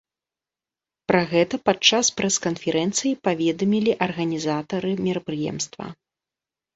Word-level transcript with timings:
Пра 1.09 1.19
гэта 1.33 1.55
падчас 1.69 2.05
прэс-канферэнцыі 2.21 3.11
паведамілі 3.27 3.91
арганізатары 4.07 4.91
мерапрыемства. 5.09 5.85